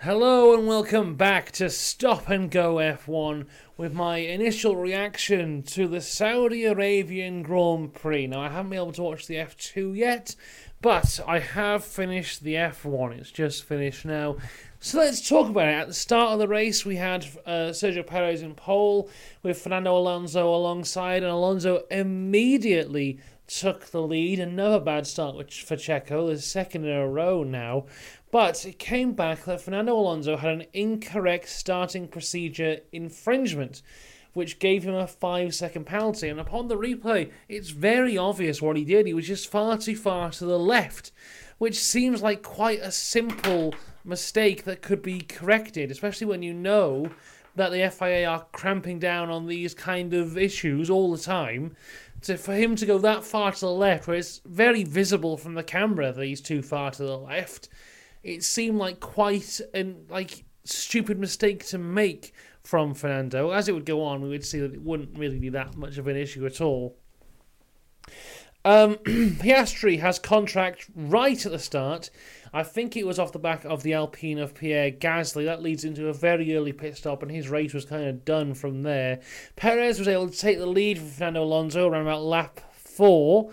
Hello 0.00 0.52
and 0.52 0.68
welcome 0.68 1.14
back 1.14 1.50
to 1.52 1.70
Stop 1.70 2.28
and 2.28 2.50
Go 2.50 2.74
F1 2.74 3.46
with 3.78 3.94
my 3.94 4.18
initial 4.18 4.76
reaction 4.76 5.62
to 5.62 5.88
the 5.88 6.02
Saudi 6.02 6.66
Arabian 6.66 7.42
Grand 7.42 7.94
Prix. 7.94 8.26
Now, 8.26 8.42
I 8.42 8.50
haven't 8.50 8.70
been 8.70 8.78
able 8.78 8.92
to 8.92 9.02
watch 9.02 9.26
the 9.26 9.36
F2 9.36 9.96
yet, 9.96 10.36
but 10.82 11.18
I 11.26 11.38
have 11.38 11.82
finished 11.82 12.44
the 12.44 12.54
F1. 12.54 13.18
It's 13.18 13.30
just 13.30 13.64
finished 13.64 14.04
now. 14.04 14.36
So 14.80 14.98
let's 14.98 15.26
talk 15.26 15.48
about 15.48 15.68
it. 15.68 15.72
At 15.72 15.88
the 15.88 15.94
start 15.94 16.34
of 16.34 16.40
the 16.40 16.46
race, 16.46 16.84
we 16.84 16.96
had 16.96 17.26
uh, 17.46 17.70
Sergio 17.70 18.06
Perez 18.06 18.42
in 18.42 18.54
pole 18.54 19.08
with 19.42 19.58
Fernando 19.58 19.96
Alonso 19.96 20.54
alongside, 20.54 21.22
and 21.22 21.32
Alonso 21.32 21.84
immediately 21.90 23.18
took 23.46 23.86
the 23.86 24.02
lead. 24.02 24.40
Another 24.40 24.80
bad 24.80 25.06
start 25.06 25.36
for 25.52 25.76
Checo, 25.76 26.28
the 26.28 26.40
second 26.40 26.84
in 26.84 26.96
a 26.96 27.08
row 27.08 27.42
now. 27.42 27.86
But 28.36 28.66
it 28.66 28.78
came 28.78 29.14
back 29.14 29.46
that 29.46 29.62
Fernando 29.62 29.94
Alonso 29.94 30.36
had 30.36 30.52
an 30.52 30.66
incorrect 30.74 31.48
starting 31.48 32.06
procedure 32.06 32.80
infringement, 32.92 33.80
which 34.34 34.58
gave 34.58 34.82
him 34.84 34.94
a 34.94 35.06
five 35.06 35.54
second 35.54 35.86
penalty. 35.86 36.28
And 36.28 36.38
upon 36.38 36.68
the 36.68 36.76
replay, 36.76 37.30
it's 37.48 37.70
very 37.70 38.18
obvious 38.18 38.60
what 38.60 38.76
he 38.76 38.84
did. 38.84 39.06
He 39.06 39.14
was 39.14 39.26
just 39.26 39.50
far 39.50 39.78
too 39.78 39.96
far 39.96 40.32
to 40.32 40.44
the 40.44 40.58
left, 40.58 41.12
which 41.56 41.78
seems 41.78 42.22
like 42.22 42.42
quite 42.42 42.80
a 42.80 42.92
simple 42.92 43.74
mistake 44.04 44.64
that 44.64 44.82
could 44.82 45.00
be 45.00 45.22
corrected, 45.22 45.90
especially 45.90 46.26
when 46.26 46.42
you 46.42 46.52
know 46.52 47.08
that 47.54 47.72
the 47.72 47.90
FIA 47.90 48.26
are 48.28 48.44
cramping 48.52 48.98
down 48.98 49.30
on 49.30 49.46
these 49.46 49.72
kind 49.72 50.12
of 50.12 50.36
issues 50.36 50.90
all 50.90 51.10
the 51.10 51.22
time. 51.22 51.74
So 52.20 52.36
for 52.36 52.52
him 52.52 52.76
to 52.76 52.84
go 52.84 52.98
that 52.98 53.24
far 53.24 53.52
to 53.52 53.60
the 53.60 53.72
left, 53.72 54.06
where 54.06 54.18
it's 54.18 54.42
very 54.44 54.84
visible 54.84 55.38
from 55.38 55.54
the 55.54 55.62
camera 55.62 56.12
that 56.12 56.22
he's 56.22 56.42
too 56.42 56.60
far 56.60 56.90
to 56.90 57.02
the 57.02 57.16
left, 57.16 57.70
it 58.26 58.42
seemed 58.42 58.78
like 58.78 59.00
quite 59.00 59.60
an 59.72 60.06
like 60.10 60.44
stupid 60.64 61.18
mistake 61.18 61.64
to 61.66 61.78
make 61.78 62.34
from 62.62 62.94
Fernando. 62.94 63.50
As 63.50 63.68
it 63.68 63.72
would 63.72 63.86
go 63.86 64.02
on, 64.02 64.20
we 64.20 64.28
would 64.28 64.44
see 64.44 64.58
that 64.58 64.74
it 64.74 64.82
wouldn't 64.82 65.16
really 65.16 65.38
be 65.38 65.48
that 65.50 65.76
much 65.76 65.98
of 65.98 66.08
an 66.08 66.16
issue 66.16 66.44
at 66.44 66.60
all. 66.60 66.96
Um, 68.64 68.96
Piastri 69.04 70.00
has 70.00 70.18
contract 70.18 70.90
right 70.96 71.46
at 71.46 71.52
the 71.52 71.58
start. 71.58 72.10
I 72.52 72.64
think 72.64 72.96
it 72.96 73.06
was 73.06 73.18
off 73.18 73.32
the 73.32 73.38
back 73.38 73.64
of 73.64 73.84
the 73.84 73.94
Alpine 73.94 74.38
of 74.38 74.54
Pierre 74.54 74.90
Gasly. 74.90 75.44
That 75.44 75.62
leads 75.62 75.84
into 75.84 76.08
a 76.08 76.12
very 76.12 76.56
early 76.56 76.72
pit 76.72 76.96
stop, 76.96 77.22
and 77.22 77.30
his 77.30 77.48
race 77.48 77.72
was 77.72 77.84
kind 77.84 78.08
of 78.08 78.24
done 78.24 78.54
from 78.54 78.82
there. 78.82 79.20
Perez 79.54 80.00
was 80.00 80.08
able 80.08 80.28
to 80.28 80.36
take 80.36 80.58
the 80.58 80.66
lead 80.66 80.98
from 80.98 81.08
Fernando 81.08 81.44
Alonso 81.44 81.86
around 81.86 82.02
about 82.02 82.22
lap 82.22 82.60
four. 82.72 83.52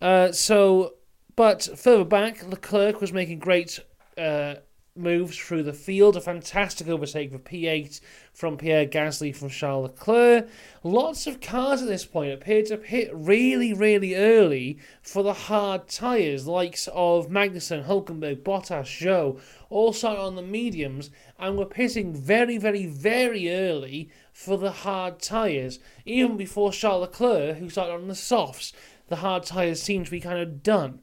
Uh, 0.00 0.32
so, 0.32 0.94
but 1.34 1.68
further 1.76 2.04
back, 2.04 2.42
Leclerc 2.46 3.02
was 3.02 3.12
making 3.12 3.40
great 3.40 3.80
uh, 4.16 4.56
moves 4.96 5.36
through 5.36 5.62
the 5.62 5.72
field. 5.72 6.16
A 6.16 6.20
fantastic 6.20 6.88
overtake 6.88 7.30
for 7.30 7.38
P8 7.38 8.00
from 8.32 8.56
Pierre 8.56 8.86
Gasly 8.86 9.34
from 9.34 9.48
Charles 9.48 9.90
Leclerc. 9.90 10.48
Lots 10.82 11.26
of 11.26 11.40
cars 11.40 11.82
at 11.82 11.88
this 11.88 12.04
point 12.04 12.32
appear 12.32 12.62
to 12.64 12.76
pit 12.76 13.10
really, 13.12 13.72
really 13.72 14.14
early 14.14 14.78
for 15.02 15.22
the 15.22 15.32
hard 15.32 15.88
tyres, 15.88 16.46
likes 16.46 16.88
of 16.92 17.28
Magnussen, 17.28 17.86
Hulkenberg, 17.86 18.42
Bottas, 18.42 18.86
Zhou, 18.86 19.40
all 19.68 19.92
started 19.92 20.20
on 20.20 20.36
the 20.36 20.42
mediums 20.42 21.10
and 21.38 21.56
were 21.56 21.66
pitting 21.66 22.14
very, 22.14 22.58
very, 22.58 22.86
very 22.86 23.50
early 23.50 24.10
for 24.32 24.56
the 24.56 24.70
hard 24.70 25.18
tyres, 25.20 25.78
even 26.04 26.36
before 26.36 26.72
Charles 26.72 27.02
Leclerc, 27.02 27.58
who 27.58 27.68
started 27.68 27.94
on 27.94 28.08
the 28.08 28.14
softs. 28.14 28.72
The 29.08 29.16
hard 29.16 29.44
tyres 29.44 29.82
seem 29.82 30.04
to 30.04 30.10
be 30.10 30.20
kind 30.20 30.38
of 30.38 30.62
done. 30.62 31.00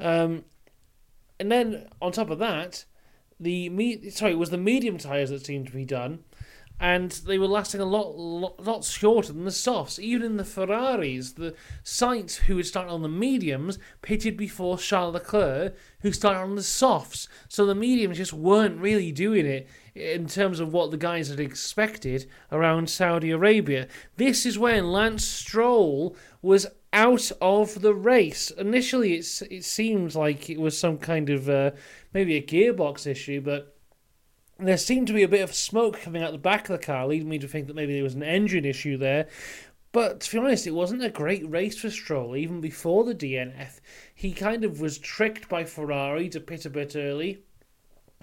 Um, 0.00 0.44
and 1.44 1.52
then 1.52 1.88
on 2.00 2.10
top 2.10 2.30
of 2.30 2.38
that, 2.38 2.86
the 3.38 3.68
me- 3.68 4.08
sorry, 4.08 4.32
it 4.32 4.38
was 4.38 4.48
the 4.48 4.56
medium 4.56 4.96
tires 4.96 5.28
that 5.28 5.44
seemed 5.44 5.66
to 5.66 5.74
be 5.74 5.84
done, 5.84 6.20
and 6.80 7.10
they 7.10 7.36
were 7.36 7.46
lasting 7.46 7.82
a 7.82 7.84
lot, 7.84 8.16
lot, 8.16 8.58
lot 8.58 8.82
shorter 8.82 9.30
than 9.30 9.44
the 9.44 9.50
softs. 9.50 9.98
Even 9.98 10.22
in 10.22 10.36
the 10.38 10.44
Ferraris, 10.46 11.32
the 11.32 11.54
Sainz, 11.84 12.36
who 12.36 12.56
had 12.56 12.64
started 12.64 12.90
on 12.90 13.02
the 13.02 13.10
mediums, 13.10 13.78
pitted 14.00 14.38
before 14.38 14.78
Charles 14.78 15.12
Leclerc, 15.12 15.76
who 16.00 16.12
started 16.12 16.40
on 16.40 16.54
the 16.54 16.62
softs. 16.62 17.28
So 17.50 17.66
the 17.66 17.74
mediums 17.74 18.16
just 18.16 18.32
weren't 18.32 18.80
really 18.80 19.12
doing 19.12 19.44
it 19.44 19.68
in 19.94 20.26
terms 20.26 20.60
of 20.60 20.72
what 20.72 20.92
the 20.92 20.96
guys 20.96 21.28
had 21.28 21.40
expected 21.40 22.24
around 22.50 22.88
Saudi 22.88 23.32
Arabia. 23.32 23.86
This 24.16 24.46
is 24.46 24.58
when 24.58 24.90
Lance 24.90 25.26
Stroll 25.26 26.16
was 26.40 26.66
out 26.94 27.30
of 27.42 27.82
the 27.82 27.92
race. 27.92 28.50
Initially, 28.52 29.14
it's, 29.14 29.42
it 29.42 29.64
seemed 29.64 30.14
like 30.14 30.48
it 30.48 30.60
was 30.60 30.78
some 30.78 30.96
kind 30.96 31.28
of 31.28 31.50
uh, 31.50 31.72
maybe 32.14 32.36
a 32.36 32.42
gearbox 32.42 33.06
issue, 33.06 33.40
but 33.40 33.76
there 34.58 34.78
seemed 34.78 35.08
to 35.08 35.12
be 35.12 35.24
a 35.24 35.28
bit 35.28 35.42
of 35.42 35.54
smoke 35.54 36.00
coming 36.00 36.22
out 36.22 36.32
the 36.32 36.38
back 36.38 36.70
of 36.70 36.78
the 36.78 36.86
car, 36.86 37.06
leading 37.08 37.28
me 37.28 37.38
to 37.40 37.48
think 37.48 37.66
that 37.66 37.76
maybe 37.76 37.92
there 37.92 38.04
was 38.04 38.14
an 38.14 38.22
engine 38.22 38.64
issue 38.64 38.96
there. 38.96 39.26
But 39.90 40.20
to 40.20 40.32
be 40.32 40.38
honest, 40.38 40.66
it 40.66 40.72
wasn't 40.72 41.04
a 41.04 41.10
great 41.10 41.48
race 41.50 41.78
for 41.78 41.90
Stroll, 41.90 42.36
even 42.36 42.60
before 42.60 43.04
the 43.04 43.14
DNF. 43.14 43.80
He 44.14 44.32
kind 44.32 44.64
of 44.64 44.80
was 44.80 44.98
tricked 44.98 45.48
by 45.48 45.64
Ferrari 45.64 46.28
to 46.30 46.40
pit 46.40 46.64
a 46.64 46.70
bit 46.70 46.94
early. 46.96 47.42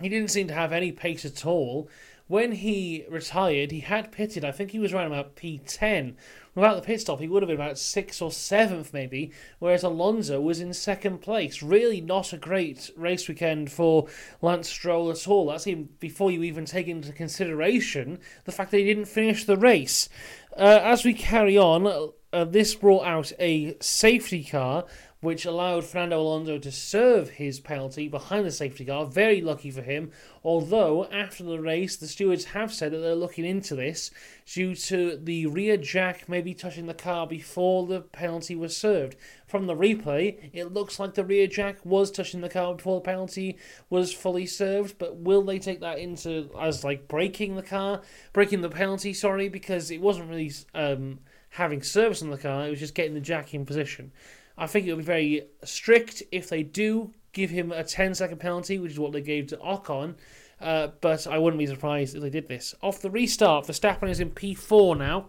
He 0.02 0.10
didn't 0.10 0.32
seem 0.32 0.48
to 0.48 0.54
have 0.54 0.74
any 0.74 0.92
pace 0.92 1.26
at 1.26 1.46
all. 1.46 1.90
When 2.32 2.54
he 2.54 3.04
retired, 3.10 3.72
he 3.72 3.82
had 3.82 4.14
pitted, 4.14 4.46
I 4.46 4.54
think 4.54 4.72
he 4.72 4.80
was 4.80 4.94
around 4.94 5.08
about 5.08 5.36
P10, 5.36 6.16
Without 6.54 6.76
the 6.76 6.82
pit 6.82 7.00
stop, 7.00 7.22
he 7.22 7.30
would 7.30 7.44
have 7.44 7.48
been 7.48 7.56
about 7.56 7.78
sixth 7.78 8.22
or 8.22 8.32
seventh, 8.32 8.94
maybe, 8.94 9.32
whereas 9.60 9.84
Alonso 9.84 10.42
was 10.42 10.60
in 10.60 10.74
second 10.74 11.20
place. 11.20 11.64
Really 11.64 12.02
not 12.02 12.34
a 12.34 12.38
great 12.38 12.92
race 12.98 13.28
weekend 13.30 13.72
for 13.72 14.08
Lance 14.42 14.68
Stroll 14.68 15.10
at 15.12 15.28
all. 15.30 15.48
That's 15.48 15.68
even 15.68 15.90
before 16.02 16.30
you 16.30 16.44
even 16.44 16.66
take 16.66 16.88
into 16.88 17.14
consideration 17.14 18.20
the 18.44 18.52
fact 18.52 18.72
that 18.72 18.80
he 18.80 18.84
didn't 18.84 19.06
finish 19.06 19.46
the 19.46 19.56
race. 19.56 20.10
Uh, 20.58 20.82
as 20.84 21.06
we 21.06 21.14
carry 21.14 21.58
on, 21.58 22.12
uh, 22.34 22.44
this 22.44 22.76
brought 22.76 23.06
out 23.06 23.32
a 23.40 23.78
safety 23.80 24.44
car 24.44 24.84
which 25.22 25.46
allowed 25.46 25.86
Fernando 25.86 26.20
Alonso 26.20 26.58
to 26.58 26.72
serve 26.72 27.30
his 27.30 27.60
penalty 27.60 28.08
behind 28.08 28.46
the 28.46 28.52
safety 28.52 28.84
car. 28.86 29.06
Very 29.06 29.40
lucky 29.40 29.70
for 29.70 29.84
him. 29.84 30.12
Although, 30.44 31.06
after 31.06 31.44
the 31.44 31.60
race, 31.60 31.96
the 31.96 32.08
stewards 32.08 32.46
have 32.46 32.74
said 32.74 32.92
that 32.92 32.98
they're 32.98 33.14
looking 33.14 33.46
into 33.46 33.76
this 33.76 34.10
due 34.48 34.76
to 34.76 35.18
the 35.18 35.46
rear 35.46 35.78
jack 35.78 36.28
maybe 36.28 36.56
touching 36.56 36.88
the 36.88 36.94
car 36.96 37.28
before 37.28 37.86
the 37.86 38.02
penalty 38.02 38.56
was 38.56 38.76
served. 38.76 39.16
From 39.46 39.68
the 39.68 39.76
replay, 39.76 40.50
it 40.54 40.74
looks 40.74 41.00
like 41.00 41.14
the 41.14 41.24
rear 41.24 41.46
jack 41.46 41.86
was 41.86 42.10
touching 42.10 42.42
the 42.42 42.50
car 42.50 42.74
before 42.74 42.96
the 42.96 43.06
penalty 43.06 43.58
was 43.90 44.12
fully 44.12 44.48
served, 44.48 44.98
but 44.98 45.18
will 45.18 45.44
they 45.44 45.60
take 45.60 45.82
that 45.82 46.00
into 46.00 46.50
as 46.60 46.84
like 46.84 47.08
breaking 47.08 47.56
the 47.56 47.62
car, 47.62 48.02
breaking 48.34 48.62
the 48.62 48.70
penalty, 48.70 49.14
sorry, 49.14 49.50
because 49.50 49.92
it 49.92 50.02
wasn't 50.02 50.30
really 50.30 50.52
um, 50.74 51.20
having 51.52 51.84
service 51.84 52.22
on 52.24 52.30
the 52.32 52.38
car, 52.38 52.66
it 52.66 52.72
was 52.72 52.80
just 52.80 52.96
getting 52.96 53.14
the 53.14 53.20
jack 53.20 53.54
in 53.54 53.66
position. 53.66 54.12
I 54.58 54.68
think 54.68 54.86
it'll 54.86 54.98
be 54.98 55.04
very 55.04 55.48
strict 55.64 56.24
if 56.32 56.50
they 56.50 56.64
do 56.64 57.14
give 57.34 57.50
him 57.50 57.72
a 57.72 57.84
10 57.84 58.16
second 58.16 58.40
penalty, 58.40 58.78
which 58.78 58.94
is 58.94 59.00
what 59.00 59.12
they 59.12 59.22
gave 59.22 59.48
to 59.48 59.58
Ocon. 59.58 60.16
Uh, 60.60 60.90
but 61.02 61.26
I 61.26 61.40
wouldn't 61.40 61.60
be 61.60 61.66
surprised 61.66 62.16
if 62.16 62.22
they 62.22 62.30
did 62.30 62.48
this. 62.48 62.76
Off 62.82 63.02
the 63.02 63.10
restart, 63.10 63.66
Verstappen 63.66 64.10
is 64.10 64.20
in 64.20 64.32
P4 64.32 64.98
now. 64.98 65.28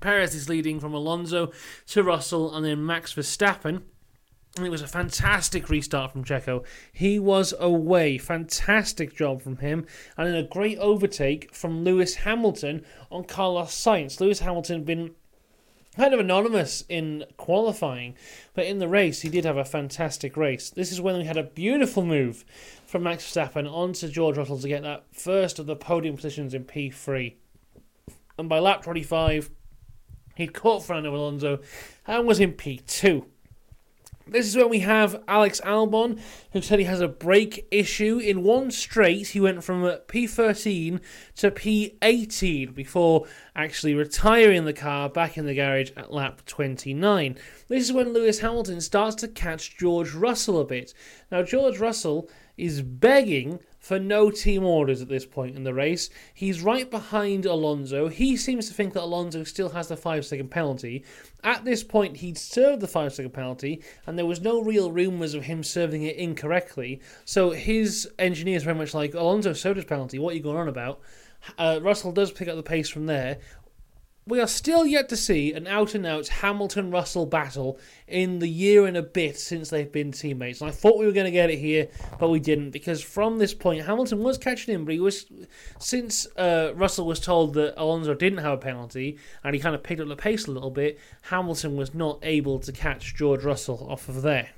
Perez 0.00 0.34
is 0.34 0.48
leading 0.48 0.80
from 0.80 0.94
Alonso 0.94 1.52
to 1.88 2.02
Russell 2.02 2.54
and 2.54 2.64
then 2.64 2.84
Max 2.84 3.14
Verstappen. 3.14 3.82
And 4.56 4.66
it 4.66 4.70
was 4.70 4.82
a 4.82 4.88
fantastic 4.88 5.68
restart 5.68 6.10
from 6.10 6.24
Checo. 6.24 6.64
He 6.92 7.18
was 7.18 7.54
away. 7.60 8.18
Fantastic 8.18 9.14
job 9.14 9.42
from 9.42 9.58
him. 9.58 9.86
And 10.16 10.26
then 10.26 10.34
a 10.34 10.42
great 10.42 10.78
overtake 10.78 11.54
from 11.54 11.84
Lewis 11.84 12.16
Hamilton 12.16 12.84
on 13.10 13.24
Carlos 13.24 13.70
Sainz. 13.70 14.20
Lewis 14.20 14.40
Hamilton 14.40 14.82
been 14.82 15.14
kind 15.98 16.14
of 16.14 16.20
anonymous 16.20 16.84
in 16.88 17.24
qualifying, 17.36 18.14
but 18.54 18.64
in 18.64 18.78
the 18.78 18.86
race 18.86 19.22
he 19.22 19.28
did 19.28 19.44
have 19.44 19.56
a 19.56 19.64
fantastic 19.64 20.36
race. 20.36 20.70
This 20.70 20.92
is 20.92 21.00
when 21.00 21.18
we 21.18 21.24
had 21.24 21.36
a 21.36 21.42
beautiful 21.42 22.04
move 22.04 22.44
from 22.86 23.02
Max 23.02 23.24
Verstappen 23.24 23.68
onto 23.70 24.08
George 24.08 24.38
Russell 24.38 24.60
to 24.60 24.68
get 24.68 24.82
that 24.84 25.06
first 25.12 25.58
of 25.58 25.66
the 25.66 25.74
podium 25.74 26.14
positions 26.14 26.54
in 26.54 26.64
P3. 26.64 27.34
And 28.38 28.48
by 28.48 28.60
lap 28.60 28.84
25, 28.84 29.50
he'd 30.36 30.54
caught 30.54 30.84
Fernando 30.84 31.16
Alonso 31.16 31.58
and 32.06 32.28
was 32.28 32.38
in 32.38 32.52
P2. 32.52 33.24
This 34.30 34.46
is 34.46 34.56
when 34.56 34.68
we 34.68 34.80
have 34.80 35.22
Alex 35.26 35.58
Albon, 35.64 36.20
who 36.52 36.60
said 36.60 36.78
he 36.78 36.84
has 36.84 37.00
a 37.00 37.08
brake 37.08 37.66
issue. 37.70 38.18
In 38.18 38.42
one 38.42 38.70
straight, 38.70 39.28
he 39.28 39.40
went 39.40 39.64
from 39.64 39.82
P13 39.82 41.00
to 41.36 41.50
P18 41.50 42.74
before 42.74 43.26
actually 43.56 43.94
retiring 43.94 44.66
the 44.66 44.74
car 44.74 45.08
back 45.08 45.38
in 45.38 45.46
the 45.46 45.54
garage 45.54 45.92
at 45.96 46.12
lap 46.12 46.42
29. 46.44 47.38
This 47.68 47.84
is 47.84 47.92
when 47.92 48.12
Lewis 48.12 48.40
Hamilton 48.40 48.82
starts 48.82 49.16
to 49.16 49.28
catch 49.28 49.78
George 49.78 50.12
Russell 50.12 50.60
a 50.60 50.64
bit. 50.64 50.92
Now, 51.32 51.42
George 51.42 51.78
Russell 51.78 52.28
is 52.58 52.82
begging 52.82 53.60
for 53.88 53.98
no 53.98 54.30
team 54.30 54.64
orders 54.64 55.00
at 55.00 55.08
this 55.08 55.24
point 55.24 55.56
in 55.56 55.64
the 55.64 55.72
race. 55.72 56.10
He's 56.34 56.60
right 56.60 56.90
behind 56.90 57.46
Alonso. 57.46 58.08
He 58.08 58.36
seems 58.36 58.68
to 58.68 58.74
think 58.74 58.92
that 58.92 59.02
Alonso 59.02 59.44
still 59.44 59.70
has 59.70 59.88
the 59.88 59.96
five 59.96 60.26
second 60.26 60.50
penalty. 60.50 61.06
At 61.42 61.64
this 61.64 61.82
point, 61.82 62.18
he'd 62.18 62.36
served 62.36 62.82
the 62.82 62.86
five 62.86 63.14
second 63.14 63.32
penalty, 63.32 63.82
and 64.06 64.18
there 64.18 64.26
was 64.26 64.42
no 64.42 64.60
real 64.60 64.92
rumours 64.92 65.32
of 65.32 65.44
him 65.44 65.64
serving 65.64 66.02
it 66.02 66.16
incorrectly. 66.16 67.00
So 67.24 67.52
his 67.52 68.06
engineers 68.18 68.62
very 68.62 68.76
much 68.76 68.92
like, 68.92 69.14
Alonso 69.14 69.54
served 69.54 69.76
his 69.76 69.86
penalty, 69.86 70.18
what 70.18 70.34
are 70.34 70.36
you 70.36 70.42
going 70.42 70.58
on 70.58 70.68
about? 70.68 71.00
Uh, 71.56 71.78
Russell 71.80 72.12
does 72.12 72.30
pick 72.30 72.48
up 72.48 72.56
the 72.56 72.62
pace 72.62 72.88
from 72.88 73.06
there 73.06 73.38
we 74.28 74.40
are 74.40 74.46
still 74.46 74.86
yet 74.86 75.08
to 75.08 75.16
see 75.16 75.52
an 75.54 75.66
out 75.66 75.94
and 75.94 76.04
out 76.04 76.28
Hamilton 76.28 76.90
Russell 76.90 77.24
battle 77.24 77.78
in 78.06 78.38
the 78.38 78.48
year 78.48 78.86
and 78.86 78.96
a 78.96 79.02
bit 79.02 79.38
since 79.38 79.70
they've 79.70 79.90
been 79.90 80.12
teammates. 80.12 80.60
And 80.60 80.68
I 80.68 80.72
thought 80.72 80.98
we 80.98 81.06
were 81.06 81.12
going 81.12 81.24
to 81.24 81.30
get 81.30 81.50
it 81.50 81.58
here, 81.58 81.88
but 82.20 82.28
we 82.28 82.38
didn't 82.38 82.70
because 82.70 83.02
from 83.02 83.38
this 83.38 83.54
point, 83.54 83.86
Hamilton 83.86 84.22
was 84.22 84.36
catching 84.36 84.74
him, 84.74 84.84
but 84.84 84.92
he 84.92 85.00
was 85.00 85.26
since 85.78 86.26
uh, 86.36 86.72
Russell 86.74 87.06
was 87.06 87.20
told 87.20 87.54
that 87.54 87.80
Alonso 87.80 88.14
didn't 88.14 88.40
have 88.40 88.52
a 88.52 88.58
penalty 88.58 89.18
and 89.42 89.54
he 89.54 89.60
kind 89.60 89.74
of 89.74 89.82
picked 89.82 90.00
up 90.00 90.08
the 90.08 90.16
pace 90.16 90.46
a 90.46 90.50
little 90.50 90.70
bit. 90.70 90.98
Hamilton 91.22 91.76
was 91.76 91.94
not 91.94 92.18
able 92.22 92.58
to 92.60 92.70
catch 92.70 93.14
George 93.16 93.44
Russell 93.44 93.86
off 93.90 94.08
of 94.08 94.22
there. 94.22 94.50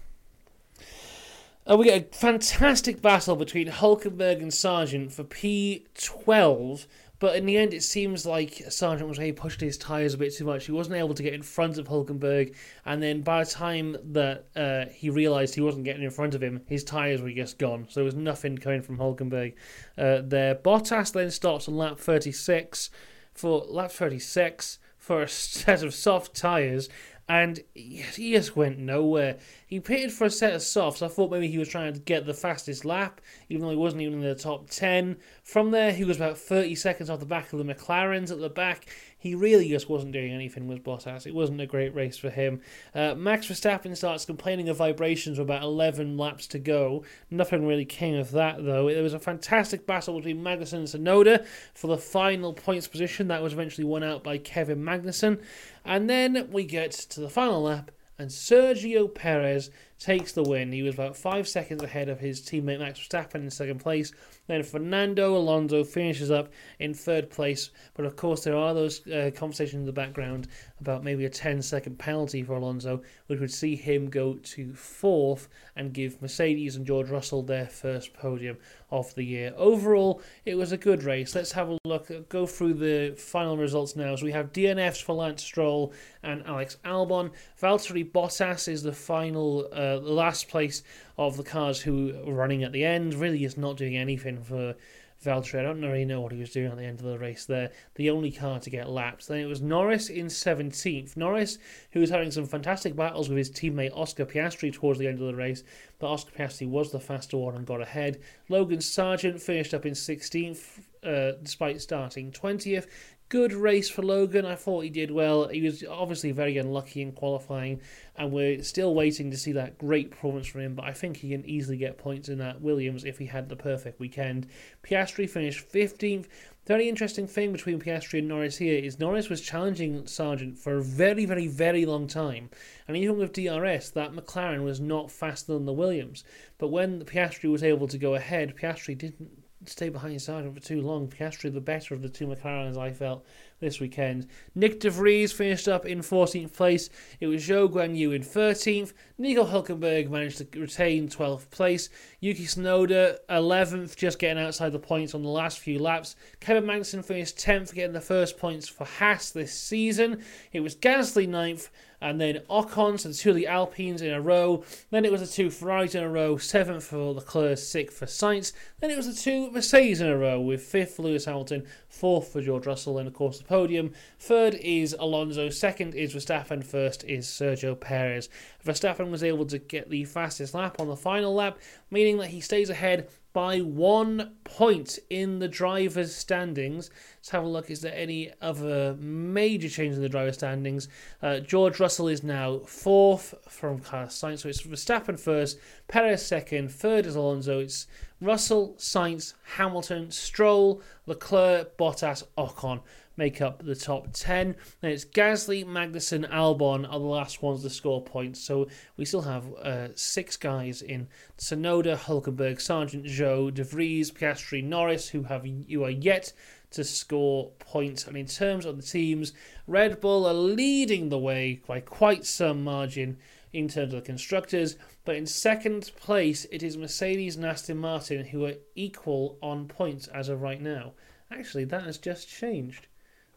Uh, 1.71 1.77
we 1.77 1.85
get 1.85 2.03
a 2.03 2.17
fantastic 2.17 3.01
battle 3.01 3.37
between 3.37 3.69
Hulkenberg 3.69 4.41
and 4.41 4.51
Sargeant 4.51 5.13
for 5.13 5.23
P12 5.23 6.87
but 7.21 7.37
in 7.37 7.45
the 7.45 7.59
end, 7.59 7.75
it 7.75 7.83
seems 7.83 8.25
like 8.25 8.55
Sargeant 8.69 9.07
was 9.07 9.19
maybe 9.19 9.37
pushed 9.37 9.61
his 9.61 9.77
tyres 9.77 10.15
a 10.15 10.19
bit 10.19 10.35
too 10.35 10.47
much. 10.47 10.65
He 10.65 10.73
wasn't 10.73 10.97
able 10.97 11.13
to 11.15 11.23
get 11.23 11.35
in 11.35 11.43
front 11.43 11.77
of 11.77 11.87
Hulkenberg, 11.87 12.57
and 12.87 13.03
then 13.03 13.21
by 13.21 13.45
the 13.45 13.51
time 13.51 13.97
that 14.13 14.47
uh, 14.57 14.87
he 14.91 15.11
realised 15.11 15.55
he 15.55 15.61
wasn't 15.61 15.85
getting 15.85 16.03
in 16.03 16.11
front 16.11 16.35
of 16.35 16.43
him, 16.43 16.63
his 16.67 16.83
tyres 16.83 17.21
were 17.21 17.31
just 17.31 17.59
gone. 17.59 17.87
So 17.91 18.01
there 18.01 18.05
was 18.05 18.15
nothing 18.15 18.57
coming 18.57 18.81
from 18.81 18.97
Hulkenberg 18.97 19.53
uh, 19.99 20.23
there. 20.25 20.55
Bottas 20.55 21.13
then 21.13 21.31
starts 21.31 21.69
on 21.69 21.77
lap 21.77 21.99
36 21.99 22.89
for 23.35 23.65
lap 23.69 23.93
36 23.93 24.79
for 24.97 25.23
a 25.23 25.29
set 25.29 25.83
of 25.83 25.93
soft 25.93 26.35
tyres, 26.35 26.89
and 27.31 27.61
he 27.75 28.33
just 28.33 28.57
went 28.57 28.81
nowhere. 28.81 29.39
He 29.65 29.79
pitted 29.79 30.11
for 30.11 30.25
a 30.25 30.31
set 30.31 30.53
of 30.53 30.63
softs. 30.63 31.01
I 31.01 31.07
thought 31.07 31.31
maybe 31.31 31.47
he 31.47 31.59
was 31.59 31.69
trying 31.69 31.93
to 31.93 32.01
get 32.01 32.27
the 32.27 32.35
fastest 32.35 32.85
lap, 32.85 33.21
even 33.49 33.63
though 33.63 33.71
he 33.71 33.77
wasn't 33.77 34.03
even 34.03 34.15
in 34.15 34.29
the 34.29 34.35
top 34.35 34.69
10. 34.69 35.17
From 35.45 35.71
there, 35.71 35.93
he 35.93 36.03
was 36.03 36.17
about 36.17 36.39
30 36.39 36.75
seconds 36.75 37.09
off 37.09 37.21
the 37.21 37.27
back 37.27 37.53
of 37.53 37.65
the 37.65 37.75
McLarens 37.75 38.33
at 38.33 38.41
the 38.41 38.51
back. 38.51 38.93
He 39.21 39.35
really 39.35 39.69
just 39.69 39.91
wasn't 39.91 40.13
doing 40.13 40.33
anything 40.33 40.67
with 40.67 40.83
Bottas. 40.83 41.27
It 41.27 41.35
wasn't 41.35 41.61
a 41.61 41.67
great 41.67 41.95
race 41.95 42.17
for 42.17 42.31
him. 42.31 42.63
Uh, 42.95 43.15
Max 43.15 43.47
Verstappen 43.47 43.95
starts 43.95 44.25
complaining 44.25 44.71
of 44.71 44.79
vibrations 44.79 45.39
with 45.39 45.47
about 45.47 45.63
11 45.63 46.17
laps 46.17 46.47
to 46.49 46.59
go. 46.59 47.05
Nothing 47.31 47.67
really 47.67 47.85
came 47.85 48.15
of 48.15 48.31
that, 48.31 48.65
though. 48.65 48.89
There 48.89 49.03
was 49.03 49.13
a 49.13 49.19
fantastic 49.19 49.87
battle 49.87 50.17
between 50.17 50.43
Magnussen 50.43 50.73
and 50.73 50.87
Tsunoda 50.87 51.47
for 51.75 51.87
the 51.87 51.99
final 51.99 52.55
points 52.55 52.89
position. 52.89 53.29
That 53.29 53.43
was 53.43 53.53
eventually 53.53 53.85
won 53.85 54.03
out 54.03 54.25
by 54.25 54.39
Kevin 54.39 54.83
Magnussen. 54.83 55.43
And 55.85 56.09
then 56.09 56.49
we 56.51 56.65
get 56.65 56.93
to 56.93 57.21
the 57.21 57.29
final 57.29 57.63
lap 57.63 57.91
and 58.19 58.31
Sergio 58.31 59.15
Perez 59.15 59.71
takes 60.01 60.33
the 60.33 60.43
win. 60.43 60.73
He 60.73 60.83
was 60.83 60.95
about 60.95 61.17
five 61.17 61.47
seconds 61.47 61.83
ahead 61.83 62.09
of 62.09 62.19
his 62.19 62.41
teammate 62.41 62.81
Max 62.81 62.99
Verstappen 62.99 63.37
in 63.37 63.51
second 63.51 63.79
place. 63.79 64.13
Then 64.47 64.63
Fernando 64.63 65.37
Alonso 65.37 65.85
finishes 65.85 66.31
up 66.31 66.49
in 66.81 66.95
third 66.95 67.31
place. 67.31 67.71
But 67.95 68.07
of 68.07 68.17
course, 68.17 68.43
there 68.43 68.57
are 68.57 68.75
those 68.75 69.07
uh, 69.07 69.31
conversations 69.37 69.81
in 69.81 69.87
the 69.87 69.93
background 69.93 70.49
about 70.81 71.05
maybe 71.05 71.27
a 71.27 71.31
10 71.31 71.61
second 71.63 71.99
penalty 71.99 72.43
for 72.43 72.55
Alonso, 72.55 73.03
which 73.27 73.39
would 73.39 73.53
see 73.53 73.77
him 73.77 74.09
go 74.09 74.35
to 74.35 74.73
fourth 74.73 75.49
and 75.77 75.93
give 75.93 76.21
Mercedes 76.21 76.77
and 76.77 76.87
George 76.87 77.11
Russell 77.11 77.43
their 77.43 77.67
first 77.67 78.15
podium 78.15 78.57
of 78.91 79.15
the 79.15 79.23
year. 79.23 79.53
Overall, 79.57 80.21
it 80.45 80.57
was 80.57 80.73
a 80.73 80.77
good 80.77 81.05
race. 81.05 81.35
Let's 81.35 81.53
have 81.53 81.69
a 81.69 81.79
look, 81.85 82.29
go 82.29 82.47
through 82.47 82.75
the 82.75 83.15
final 83.17 83.57
results 83.57 83.95
now. 83.95 84.17
So 84.17 84.25
we 84.25 84.33
have 84.33 84.53
DNFs 84.53 85.03
for 85.03 85.15
Lance 85.15 85.43
Stroll 85.43 85.93
and 86.23 86.45
Alex 86.47 86.77
Albon. 86.85 87.31
Valtteri 87.61 88.11
Bottas 88.11 88.69
is 88.69 88.83
the 88.83 88.93
final, 88.93 89.69
uh, 89.73 89.90
the 89.99 90.13
last 90.13 90.49
place 90.49 90.83
of 91.19 91.37
the 91.37 91.43
cars 91.43 91.81
who 91.81 92.15
were 92.25 92.35
running 92.35 92.63
at 92.63 92.73
the 92.73 92.85
end. 92.85 93.15
Really 93.15 93.45
is 93.45 93.57
not 93.57 93.77
doing 93.77 93.97
anything 93.97 94.43
for 94.43 94.77
Valtteri. 95.25 95.61
I 95.61 95.63
don't 95.63 95.83
really 95.83 96.05
know 96.05 96.21
what 96.21 96.33
he 96.33 96.41
was 96.41 96.51
doing 96.51 96.71
at 96.71 96.79
the 96.79 96.85
end 96.85 97.01
of 97.01 97.07
the 97.07 97.19
race 97.19 97.45
there. 97.45 97.71
The 97.97 98.11
only 98.11 98.31
car 98.31 98.59
to 98.61 98.71
get 98.71 98.89
lapped. 98.89 99.29
Then 99.29 99.41
it 99.41 99.47
was 99.47 99.61
Norris 99.61 100.09
in 100.09 100.27
17th. 100.27 101.17
Norris, 101.17 101.59
who 101.93 102.01
was 102.01 102.11
having 102.11 102.31
some 102.31 102.47
fantastic 102.47 102.97
battles 102.97 103.29
with 103.29 103.39
his 103.39 103.51
teammate 103.51 103.97
Oscar 103.97 104.25
Piastri 104.25 104.73
towards 104.73 104.99
the 104.99 105.09
end 105.09 105.21
of 105.21 105.27
the 105.27 105.35
race, 105.35 105.63
but 105.99 106.11
Oscar 106.11 106.33
Piastri 106.33 106.69
was 106.69 106.91
the 106.91 107.01
faster 107.01 107.37
one 107.37 107.55
and 107.55 107.67
got 107.67 107.83
ahead. 107.83 108.21
Logan 108.49 108.79
Sargeant 108.79 109.41
finished 109.41 109.75
up 109.75 109.85
in 109.85 109.93
16th. 109.93 110.81
Uh, 111.03 111.33
despite 111.43 111.81
starting 111.81 112.31
20th, 112.31 112.87
good 113.31 113.53
race 113.53 113.89
for 113.89 114.03
Logan. 114.03 114.45
I 114.45 114.57
thought 114.57 114.83
he 114.83 114.91
did 114.91 115.11
well. 115.11 115.49
He 115.49 115.63
was 115.63 115.85
obviously 115.89 116.33
very 116.33 116.59
unlucky 116.59 117.01
in 117.01 117.13
qualifying, 117.13 117.81
and 118.17 118.33
we're 118.33 118.63
still 118.63 118.93
waiting 118.93 119.31
to 119.31 119.39
see 119.39 119.53
that 119.53 119.79
great 119.79 120.11
performance 120.11 120.49
from 120.49 120.61
him. 120.63 120.75
But 120.75 120.85
I 120.85 120.93
think 120.93 121.17
he 121.17 121.31
can 121.31 121.47
easily 121.47 121.77
get 121.77 121.97
points 121.97 122.29
in 122.29 122.39
that 122.39 122.61
Williams 122.61 123.05
if 123.05 123.19
he 123.19 123.27
had 123.27 123.49
the 123.49 123.57
perfect 123.57 124.01
weekend. 124.01 124.49
Piastri 124.83 125.31
finished 125.31 125.73
15th. 125.73 126.27
Very 126.67 126.89
interesting 126.89 127.27
thing 127.27 127.53
between 127.53 127.81
Piastri 127.81 128.19
and 128.19 128.29
Norris 128.29 128.59
here 128.59 128.79
is 128.79 128.99
Norris 128.99 129.31
was 129.31 129.41
challenging 129.41 130.03
Sargeant 130.03 130.59
for 130.59 130.79
a 130.79 130.83
very, 130.83 131.25
very, 131.25 131.47
very 131.47 131.87
long 131.87 132.07
time. 132.09 132.51
And 132.87 132.97
even 132.97 133.17
with 133.17 133.33
DRS, 133.33 133.91
that 133.91 134.13
McLaren 134.13 134.65
was 134.65 134.81
not 134.81 135.11
faster 135.11 135.55
than 135.55 135.67
the 135.67 135.73
Williams. 135.73 136.25
But 136.59 136.69
when 136.69 137.05
Piastri 137.05 137.51
was 137.51 137.63
able 137.63 137.87
to 137.89 137.97
go 137.97 138.15
ahead, 138.17 138.57
Piastri 138.57 138.99
didn't 138.99 139.40
stay 139.67 139.89
behind 139.89 140.17
Sargeant 140.17 140.55
for 140.55 140.61
too 140.61 140.81
long. 140.81 141.09
Piastri, 141.09 141.53
the 141.53 141.61
better 141.61 141.95
of 141.95 142.03
the 142.03 142.09
two 142.09 142.27
McLarens, 142.27 142.79
I 142.79 142.93
felt, 142.93 143.25
this 143.61 143.81
weekend. 143.81 144.27
Nick 144.55 144.81
de 144.81 144.91
Vries 144.91 145.33
finished 145.33 145.69
up 145.69 145.85
in 145.85 146.01
14th 146.01 146.53
place. 146.53 146.89
It 147.21 147.27
was 147.27 147.47
Zhou 147.47 147.71
Guanyu 147.71 148.15
in 148.15 148.23
13th. 148.23 148.93
Nico 149.19 149.45
Hulkenberg 149.45 150.09
managed 150.09 150.39
to 150.39 150.61
retain 150.61 151.09
12th 151.09 151.51
place. 151.51 151.91
Yuki 152.21 152.45
Tsunoda 152.45 153.19
11th, 153.29 153.97
just 153.97 154.19
getting 154.19 154.43
outside 154.43 154.73
the 154.73 154.79
points 154.79 155.15
on 155.15 155.23
the 155.23 155.29
last 155.29 155.59
few 155.59 155.79
laps. 155.79 156.17
Kevin 156.41 156.65
Magnussen 156.65 157.05
finished 157.05 157.37
10th, 157.37 157.75
getting 157.75 157.93
the 157.93 158.01
first 158.01 158.39
points 158.39 158.69
for 158.69 158.85
Haas 158.85 159.31
this 159.31 159.53
season. 159.53 160.23
It 160.53 160.61
was 160.61 160.75
Gasly 160.75 161.29
9th 161.29 161.69
and 162.01 162.21
then 162.21 162.41
Ocon, 162.49 162.99
so 162.99 163.09
the 163.09 163.15
two 163.15 163.31
of 163.31 163.37
the 163.37 163.47
Alpines 163.47 164.03
in 164.03 164.13
a 164.13 164.21
row. 164.21 164.65
Then 164.91 165.05
it 165.05 165.13
was 165.13 165.21
the 165.21 165.27
two 165.27 165.51
Ferraris 165.51 165.95
in 165.95 166.03
a 166.03 166.09
row, 166.09 166.37
seventh 166.37 166.85
for 166.85 167.13
Leclerc, 167.13 167.59
sixth 167.59 167.99
for 167.99 168.07
Sainz. 168.07 168.53
Then 168.81 168.91
it 168.91 168.97
was 168.97 169.07
the 169.07 169.21
two 169.21 169.51
Mercedes 169.51 170.01
in 170.01 170.09
a 170.09 170.17
row, 170.17 170.41
with 170.41 170.63
fifth 170.63 170.99
Lewis 170.99 171.27
Hamilton, 171.27 171.67
fourth 171.91 172.33
for 172.33 172.41
George 172.41 172.67
Russell, 172.67 172.99
and 172.99 173.07
of 173.07 173.13
course 173.13 173.39
the 173.39 173.45
podium. 173.45 173.93
Third 174.19 174.55
is 174.55 174.97
Alonso, 174.99 175.51
second 175.51 175.95
is 175.95 176.15
Verstappen, 176.15 176.65
first 176.65 177.05
is 177.05 177.27
Sergio 177.27 177.79
Perez. 177.79 178.31
Verstappen 178.65 179.11
was 179.11 179.23
able 179.23 179.45
to 179.47 179.59
get 179.59 179.91
the 179.91 180.05
fastest 180.05 180.55
lap 180.55 180.81
on 180.81 180.89
the 180.89 180.97
final 180.97 181.35
lap, 181.35 181.59
meaning 181.91 182.17
that 182.19 182.29
he 182.29 182.41
stays 182.41 182.71
ahead 182.71 183.09
by 183.33 183.59
one 183.59 184.33
point 184.43 184.99
in 185.09 185.39
the 185.39 185.47
drivers' 185.47 186.15
standings. 186.15 186.91
Let's 187.19 187.31
have 187.31 187.45
a 187.45 187.49
look. 187.49 187.71
Is 187.71 187.81
there 187.81 187.95
any 187.95 188.33
other 188.41 188.97
major 188.99 189.69
change 189.69 189.95
in 189.95 190.03
the 190.03 190.09
driver 190.09 190.33
standings? 190.33 190.89
Uh, 191.23 191.39
George 191.39 191.79
Russell 191.79 192.09
is 192.09 192.25
now 192.25 192.59
fourth 192.61 193.35
from 193.49 193.79
Carlos 193.79 194.19
Sainz, 194.19 194.41
so 194.41 194.49
it's 194.49 194.63
Verstappen 194.63 195.19
first, 195.19 195.59
Perez 195.87 196.25
second, 196.25 196.73
third 196.73 197.07
is 197.07 197.15
Alonso. 197.15 197.61
It's 197.61 197.87
Russell, 198.21 198.75
Sainz, 198.79 199.35
Hamilton, 199.57 200.11
Stroll, 200.11 200.83
Leclerc, 201.07 201.77
Bottas, 201.77 202.25
Ocon 202.37 202.81
make 203.21 203.43
up 203.43 203.63
the 203.63 203.75
top 203.75 204.09
10. 204.15 204.57
Then 204.81 204.91
it's 204.91 205.05
Gasly, 205.05 205.63
Magnussen, 205.63 206.27
Albon 206.31 206.87
are 206.87 206.99
the 206.99 207.05
last 207.05 207.43
ones 207.43 207.63
to 207.63 207.71
score 207.71 208.03
points. 208.03 208.41
So 208.41 208.67
we 208.97 209.05
still 209.05 209.21
have 209.21 209.53
uh, 209.55 209.89
six 209.95 210.39
guys 210.39 210.81
in 210.81 211.07
Tsunoda, 211.37 211.99
Hulkenberg, 211.99 212.57
Sargeant, 212.57 213.05
Zhou, 213.05 213.53
De 213.53 213.63
Vries, 213.63 214.11
Piastri, 214.11 214.65
Norris, 214.65 215.11
who 215.11 215.25
have 215.25 215.47
you 215.47 215.85
are 215.85 215.91
yet 215.91 216.33
to 216.71 216.83
score 216.83 217.51
points. 217.59 218.07
And 218.07 218.17
in 218.17 218.27
terms 218.27 218.65
of 218.65 218.77
the 218.77 218.83
teams, 218.83 219.35
Red 219.67 220.01
Bull 220.01 220.27
are 220.27 220.33
leading 220.33 221.11
the 221.11 221.19
way 221.19 221.61
by 221.67 221.81
quite 221.81 222.25
some 222.25 222.65
margin 222.65 223.19
in 223.53 223.69
terms 223.69 223.93
of 223.93 224.01
the 224.01 224.07
constructors. 224.07 224.77
But 225.05 225.17
in 225.17 225.27
second 225.27 225.91
place, 225.97 226.47
it 226.51 226.63
is 226.63 226.77
Mercedes 226.77 227.37
and 227.37 227.45
Aston 227.45 227.79
Martin 227.79 228.27
who 228.27 228.45
are 228.47 228.55
equal 228.75 229.39
on 229.43 229.69
points 229.69 230.07
as 230.09 230.29
of 230.29 230.43
right 230.43 230.61
now. 230.61 230.93
Actually, 231.31 231.65
that 231.65 231.85
has 231.85 231.99
just 231.99 232.29
changed. 232.29 232.87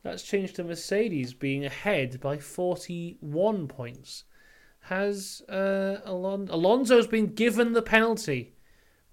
That's 0.04 0.24
changed 0.24 0.56
to 0.58 0.64
Mercedes 0.64 1.34
being 1.34 1.66
ahead 1.66 2.20
by 2.20 2.38
41 2.38 3.68
points. 3.68 4.26
Has 4.88 5.42
uh, 5.48 6.02
Alon- 6.04 6.50
Alonso's 6.50 7.08
been 7.08 7.34
given 7.34 7.72
the 7.72 7.82
penalty? 7.82 8.56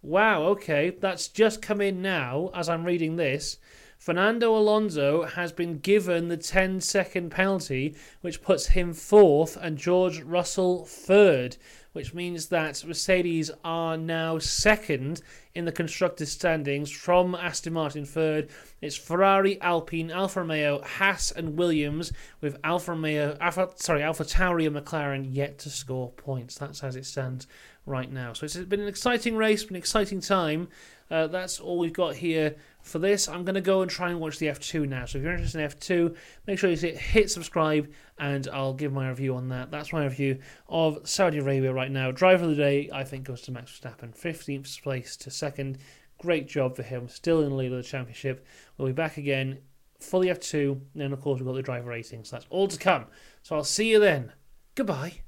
Wow, 0.03 0.45
okay, 0.45 0.91
that's 0.99 1.29
just 1.29 1.63
come 1.63 1.81
in 1.81 2.03
now 2.03 2.51
as 2.55 2.69
I'm 2.69 2.85
reading 2.85 3.17
this. 3.17 3.59
Fernando 4.01 4.57
Alonso 4.57 5.25
has 5.25 5.53
been 5.53 5.79
given 5.79 6.29
the 6.29 6.37
10 6.39 6.81
second 6.81 7.29
penalty, 7.29 7.95
which 8.23 8.41
puts 8.41 8.69
him 8.69 8.95
fourth 8.95 9.59
and 9.61 9.77
George 9.77 10.23
Russell 10.23 10.87
third, 10.87 11.59
which 11.93 12.15
means 12.15 12.47
that 12.47 12.83
Mercedes 12.83 13.51
are 13.63 13.99
now 13.99 14.39
second 14.39 15.21
in 15.55 15.67
the 15.67 15.73
constructors' 15.73 16.33
standings 16.33 16.91
from 16.91 17.35
Aston 17.35 17.75
Martin 17.75 18.07
third. 18.07 18.49
It's 18.81 18.97
Ferrari, 18.97 19.61
Alpine, 19.61 20.11
Alfa 20.11 20.41
Romeo, 20.41 20.81
Haas, 20.81 21.31
and 21.31 21.59
Williams, 21.59 22.11
with 22.41 22.57
Alfa 22.65 22.93
Romeo, 22.93 23.37
Alpha, 23.39 23.69
sorry, 23.77 24.01
AlphaTauri 24.01 24.67
and 24.67 24.77
McLaren 24.77 25.27
yet 25.29 25.59
to 25.59 25.69
score 25.69 26.09
points. 26.13 26.55
That's 26.55 26.83
as 26.83 26.97
it 26.97 27.05
stands 27.05 27.47
right 27.85 28.11
now. 28.11 28.33
So 28.33 28.47
it's 28.47 28.57
been 28.57 28.81
an 28.81 28.89
exciting 28.89 29.37
race, 29.37 29.65
been 29.65 29.77
an 29.77 29.81
exciting 29.81 30.23
time. 30.23 30.69
Uh, 31.11 31.27
that's 31.27 31.59
all 31.59 31.79
we've 31.79 31.93
got 31.93 32.15
here 32.15 32.55
for 32.83 32.99
this. 32.99 33.29
I'm 33.29 33.45
going 33.45 33.57
to 33.57 33.61
go 33.61 33.83
and 33.83 33.91
try 33.91 34.11
and 34.11 34.21
watch 34.21 34.39
the 34.39 34.47
F2 34.47 34.89
now. 34.89 35.05
So 35.07 35.19
if 35.19 35.25
you're 35.25 35.33
interested 35.33 35.61
in 35.61 35.69
F2, 35.69 36.17
make 36.47 36.59
sure 36.59 36.71
you 36.71 36.77
hit, 36.77 37.31
subscribe 37.31 37.91
and 38.19 38.47
I'll 38.53 38.75
give 38.75 38.93
my 38.93 39.09
review 39.09 39.35
on 39.35 39.49
that. 39.49 39.71
That's 39.71 39.93
my 39.93 40.05
review 40.05 40.39
of 40.69 41.09
Saudi 41.09 41.39
Arabia 41.39 41.73
right 41.73 41.91
now. 41.91 42.11
Driver 42.11 42.45
of 42.45 42.51
the 42.51 42.57
day, 42.57 42.91
I 42.93 43.03
think, 43.03 43.25
goes 43.25 43.41
to 43.43 43.53
Max 43.53 43.73
Verstappen. 43.73 44.17
15th 44.17 44.83
place 44.83 45.17
to 45.19 45.31
second. 45.31 45.79
Great 46.19 46.47
job 46.47 46.77
for 46.77 46.83
him. 46.83 47.09
Still 47.09 47.41
in 47.41 47.51
the 47.51 47.55
lead 47.57 47.73
of 47.73 47.79
the 47.79 47.83
championship. 47.83 48.47
We'll 48.77 48.89
be 48.89 48.93
back 48.93 49.17
again 49.17 49.59
for 49.99 50.21
the 50.21 50.29
F2. 50.29 50.73
And 50.73 50.83
then, 50.95 51.13
of 51.13 51.21
course, 51.21 51.41
we've 51.41 51.47
got 51.47 51.55
the 51.55 51.63
driver 51.63 51.91
ratings. 51.91 52.29
So 52.29 52.37
that's 52.37 52.47
all 52.51 52.69
to 52.69 52.79
come. 52.79 53.07
So 53.43 53.57
I'll 53.57 53.65
see 53.65 53.91
you 53.91 53.99
then. 53.99 54.33
Goodbye. 54.75 55.23